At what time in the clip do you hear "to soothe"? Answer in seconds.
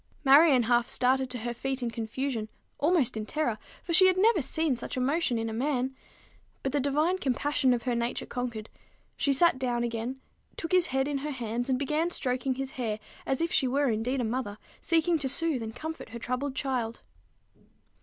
15.19-15.61